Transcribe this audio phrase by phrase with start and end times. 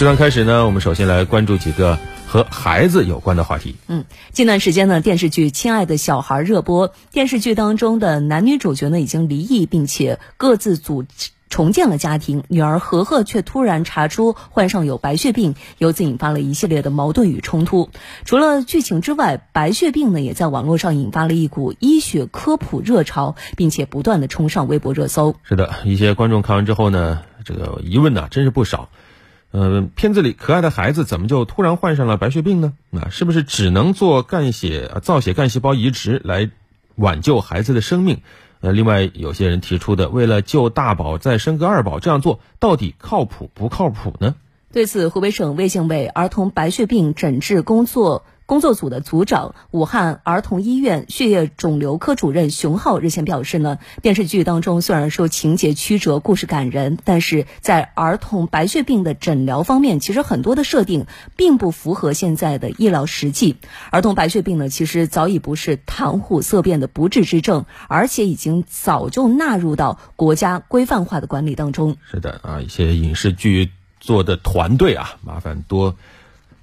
[0.00, 3.76] 这段开始呢，我们首先来关注几个和孩子有关的话题。
[3.86, 11.04] 嗯，近段时间呢，电视剧《亲爱的小孩》热播，电视剧当中的男女主角呢已经离异，并且各自组
[11.50, 12.44] 重建了家庭。
[12.48, 17.90] 女儿何何却突然查出患上有白血病，由此引发了一系列的矛盾与冲突。
[18.24, 25.36] 除了剧情之外，白血病呢也在网络上引发了一股医学科普热潮，并且不断的冲上微博热搜。
[25.42, 28.88] 是的，一些观众看完之后呢，这个疑问呢真是不少。
[29.52, 32.72] 嗯，片子里可爱的孩子怎么就突然患上了白血病呢？
[32.90, 36.50] 那是不是只能做干血造血干细胞移植来
[36.94, 38.22] 挽救孩子的生命？
[38.60, 44.34] 呃，另外有些人提出的，为了救大宝再生个二宝，这样做到底靠谱不靠谱呢？
[44.72, 48.24] 对此，湖北省卫健委儿童白血病诊治工作。
[48.50, 63.54] 工作组的组长、武汉儿童医院血液肿瘤科主任熊浩日前表示呢，电视剧当中虽然说情节曲折、故事感人，但是在儿童白血病的诊疗方面，其实很多的设定并不符合现在的医疗实际。
[63.92, 71.98] 儿童白血病呢，其实早已不是谈虎色变的不治之症，而且已经早就纳入到国家规范化的管理当中。
[72.10, 73.70] 是的啊，一些影视剧
[74.00, 75.94] 做的团队啊，麻烦多。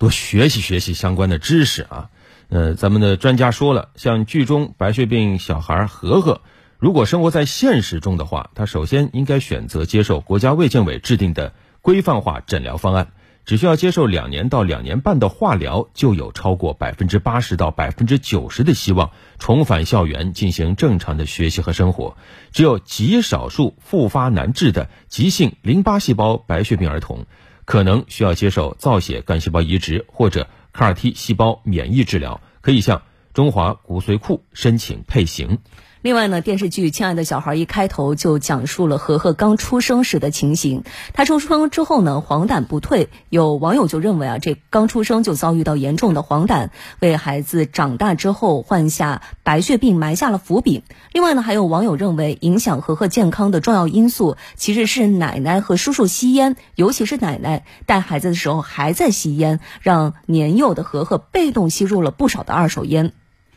[0.00, 2.08] 多学习学习相关的知识啊！
[2.48, 6.40] 呃，咱们的专家说了，像剧中白血病小孩和和，
[6.78, 13.12] 如果生活在现实中的话，他首先应该选择接受国家卫健委制定的规范化诊疗方案，
[13.44, 22.16] 只需要接受两年到两年半的化疗，就有超过百分之八十到百分之九十的希望重返校园进行正常的学习和生活。
[22.52, 27.26] 只有极少数复发难治的急性淋巴细胞白血病儿童。
[27.70, 33.00] 可能需要接受造血干细胞移植或者 CAR-T 细胞免疫治疗，可以向
[33.32, 35.56] 中华骨髓库申请配型。
[36.02, 40.82] 另外呢，电视剧《亲爱的小孩》一开头就讲述了和和刚出生时的情形。
[41.12, 50.84] 他出生之后呢，黄疸不退，有网友就认为啊，这刚出生就遭遇到严重的黄疸，为孩子长大之后患下白血病埋下了伏笔。
[51.12, 63.12] 另外呢，还有网友认为，影响和和健康的重要因素其实是奶奶和叔叔吸烟，尤其是奶奶带孩子的时候还在吸烟，让年幼的和和被动吸入了不少的二手烟。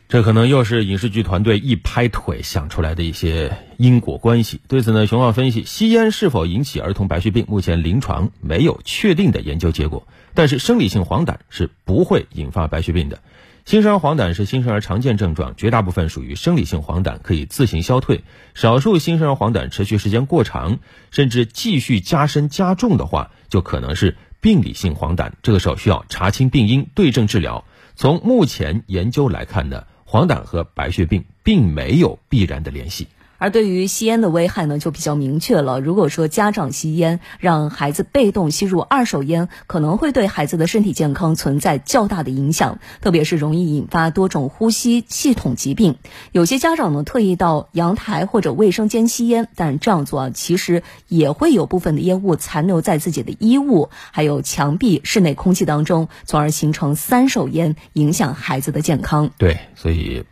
[0.06, 4.60] 这可能又是影视剧团队一拍腿想出来的一些因果关系。
[4.68, 10.06] 对此呢，熊浩分析，吸烟是否引起儿童白血病，目前临床没有确定的研究结果。
[10.34, 13.20] 但是生理性黄疸是不会引发白血病的。
[13.64, 18.22] 新生儿黄疸是新生儿常见症状，绝大部分属于生理性黄疸，可以自行消退。
[18.52, 25.32] 少数新生儿黄疸持续时间过长，甚至继续加深加重的话，就可能是病理性黄疸。
[25.42, 27.64] 这个时候需要查清病因，对症治疗。
[27.96, 29.84] 从目前研究来看呢。
[30.14, 33.08] 黄疸和白血病并没有必然的联系。
[33.44, 35.78] 而对于吸烟的危害呢，就比较明确了。
[35.78, 45.96] 如果说家长吸烟，让孩子被动吸入二手烟，可能会对孩子的身体健康存在较大的影响，特别是容易引发多种呼吸系统疾病。
[46.32, 59.28] 有些家长呢，特意到阳台或者卫生间吸烟，但这样做，其实也会有部分的烟雾残留在自己的衣物、还有墙壁、室内空气当中，从而形成三手烟，影响孩子的健康。
[59.36, 60.24] 对，所以。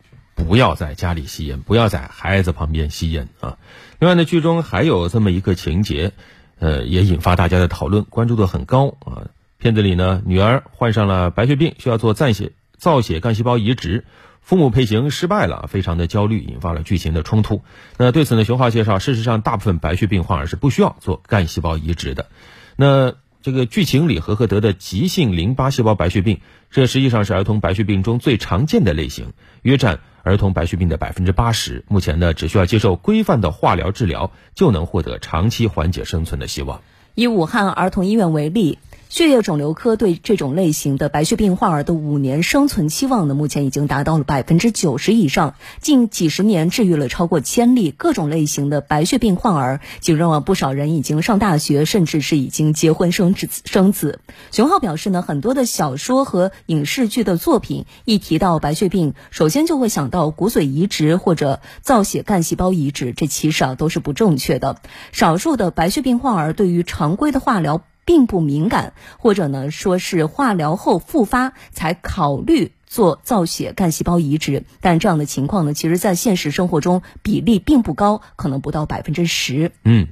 [0.44, 3.58] 不要在家里吸烟，不要在孩子旁边吸烟啊！
[3.98, 6.12] 另外呢，剧中还有这么一个情节，
[6.58, 9.28] 呃，也引发大家的讨论，关注度很高啊。
[9.58, 14.04] 片子里呢，女儿患上了白血病，需要做暂血造血干细胞移植，
[14.40, 17.62] 父母配型失败了，非常的焦虑，引发了剧情的冲突。
[17.96, 22.26] 那对此呢，熊浩介绍，事实上，大部分白血病患儿是不需要做干细胞移植的。
[22.74, 29.32] 那这个剧情里，和和得的急性淋巴细胞白血病，这实际上是儿童白血病中最常见的类型，
[29.62, 30.00] 约占。
[30.24, 36.80] 儿童白血病的百分之八十，目前呢只需要接受规范的化疗治疗，就能获得长期缓解生存的希望。
[37.16, 38.78] 以武汉儿童医院为例。
[39.12, 45.54] 血液肿瘤科对这种类型的白血病患儿的五年生存期望呢，目前已经达到了百分之九十以上。
[45.82, 54.20] 近几十年治愈了超过千例各种类型的白血病患儿，其中啊不少人已经上大学，甚至是已经结婚生子生子。
[54.50, 64.78] 熊浩表示呢，很多的小说和影视剧的作品一提到白血病，首先就会想到骨髓移植或者造血干细胞移植，这其实啊都是不正确的。
[65.12, 67.82] 少数的白血病患儿对于常规的化疗。
[68.04, 79.72] 并不敏感，或者呢，说是化疗后复发才考虑做造血干细胞移植，但这样的情况呢，其实在现实生活中比例并不高，可能不到百分之十。
[79.84, 80.08] 嗯，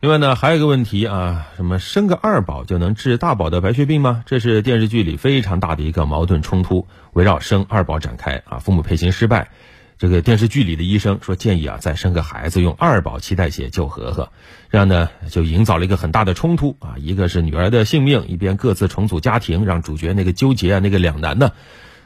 [0.00, 4.22] 另外呢，还有一个问题啊，什么生个二宝就能治大宝的白血病吗？
[4.26, 9.50] 这是电视剧里非常大的一个矛盾冲突，围绕生二宝展开啊，父母配型失败。
[9.98, 14.30] 这个电视剧里的医生说建议啊，再生个孩子用二宝脐带血救和和，
[14.70, 21.50] 这样呢就营造了一个很大的冲突啊，一个是女儿的性命，一边各自重组家庭，让主角那个纠结啊，那个两难呢。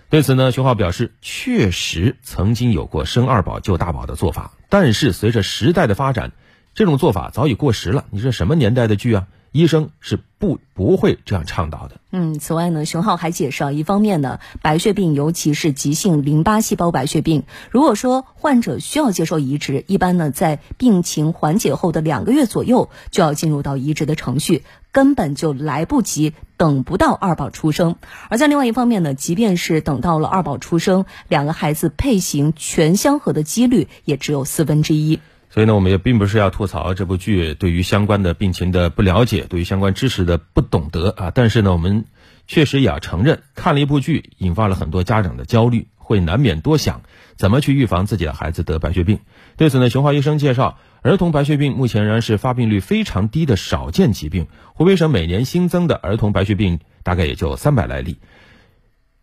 [0.09, 6.33] 对此呢，熊浩表示，确实曾经有过生二宝救大宝的做法，但是随着时代的发展，
[6.75, 8.07] 这种做法早已过时了。
[8.11, 9.27] 你这什么年代的剧啊？
[9.53, 12.01] 医生是不不会这样倡导的。
[12.11, 27.97] 嗯，此外呢，熊浩还解释啊，一方面呢，白血病尤其是急性淋巴细胞白血病，如果说患者需要接受移植，一般呢在病情缓解后的两个月左右就要进入到移植的程序，根本就来不及，等不到二宝出生。
[28.29, 35.21] 而在另外一方面呢，即便是等到了二宝出生，两个孩子配型全相合的几率也只有四分之一。
[35.53, 41.31] 所以呢，我们也并不是要吐槽这部剧对于相关的病情的不了解，对于相关知识的不懂得啊。
[41.31, 42.07] 但是呢，我们
[42.47, 47.03] 确实也要承认，看了一部剧，引发了很多家长的焦虑，会难免多想
[47.37, 49.19] 怎么去预防自己的孩子得白血病。
[49.59, 54.47] 对此呢，熊华医生介绍，儿童白血病目前仍然是发病率非常低的少见疾病。
[54.73, 58.17] 湖北省每年新增的儿童白血病大概也就三百来例。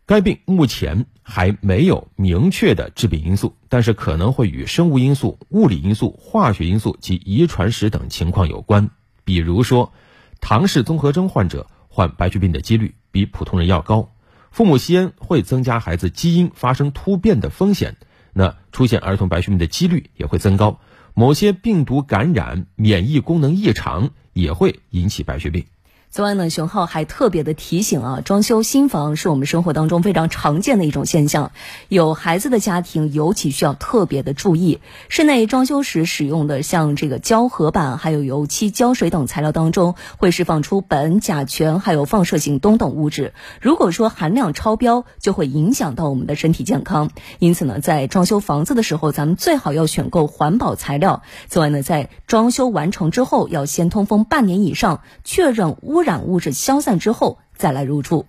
[0.09, 8.89] 该病目前还没有明确的致病因素，但是可能会与生物因素、物理因素、化学因素及遗传史等情况有关。
[9.23, 9.93] 比如说，
[10.41, 14.09] 唐氏综合征患者患白血病的几率比普通人要高；
[14.49, 17.95] 父母吸烟会增加孩子基因发生突变的风险，
[18.33, 20.79] 那出现儿童白血病的几率也会增高；
[21.13, 25.65] 某些病毒感染、免疫功能异常也会引起白血病。
[26.11, 31.51] 此外呢，熊浩还特别的提醒啊，装修新房是我们生活当中非常常见的一种现象，
[31.87, 34.79] 有孩子的家庭尤其需要特别的注意。
[35.07, 43.33] 室内装修时使用的像这个胶合板、还有油漆、胶水等材料当中，会释放出苯、甲醛还有放射性氡等物质。
[43.61, 47.11] 如果说含量超标，就会影响到我们的身体健康。
[47.37, 51.21] 因此呢，在装修房子的时候，咱们最好要选购环保材料。
[51.49, 55.98] 此外呢，在装修完成之后，要先通风半年以上，确认屋。
[55.99, 58.25] 污染物质消散之后再来入住。